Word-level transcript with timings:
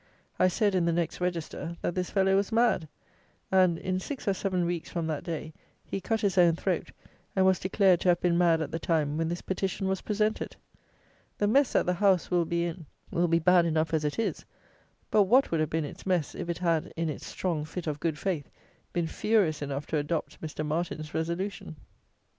I 0.39 0.47
said, 0.47 0.73
in 0.73 0.85
the 0.85 0.91
next 0.91 1.21
Register, 1.21 1.77
that 1.83 1.93
this 1.93 2.09
fellow 2.09 2.35
was 2.35 2.51
mad; 2.51 2.87
and, 3.51 3.77
in 3.77 3.99
six 3.99 4.27
or 4.27 4.33
seven 4.33 4.65
weeks 4.65 4.89
from 4.89 5.05
that 5.05 5.23
day, 5.23 5.53
he 5.85 6.01
cut 6.01 6.21
his 6.21 6.39
own 6.39 6.55
throat, 6.55 6.89
and 7.35 7.45
was 7.45 7.59
declared 7.59 7.99
to 7.99 8.09
have 8.09 8.19
been 8.19 8.35
mad 8.35 8.61
at 8.61 8.71
the 8.71 8.79
time 8.79 9.15
when 9.15 9.27
this 9.27 9.43
petition 9.43 9.87
was 9.87 10.01
presented! 10.01 10.55
The 11.37 11.45
mess 11.45 11.73
that 11.73 11.85
"the 11.85 11.93
House," 11.93 12.31
will 12.31 12.45
be 12.45 12.65
in 12.65 12.87
will 13.11 13.27
be 13.27 13.37
bad 13.37 13.63
enough 13.67 13.93
as 13.93 14.03
it 14.03 14.17
is; 14.17 14.43
but 15.11 15.25
what 15.25 15.51
would 15.51 15.59
have 15.59 15.69
been 15.69 15.85
its 15.85 16.03
mess, 16.07 16.33
if 16.33 16.49
it 16.49 16.57
had, 16.57 16.91
in 16.97 17.07
its 17.07 17.27
strong 17.27 17.63
fit 17.63 17.85
of 17.85 17.99
"good 17.99 18.17
faith," 18.17 18.49
been 18.93 19.05
furious 19.05 19.61
enough 19.61 19.85
to 19.85 19.97
adopt 19.97 20.41
Mr. 20.41 20.65
Martin's 20.65 21.13
"resolution"! 21.13 21.75